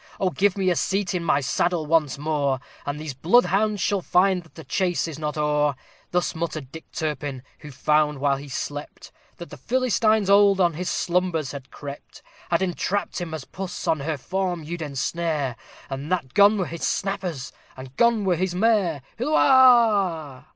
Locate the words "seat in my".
0.75-1.41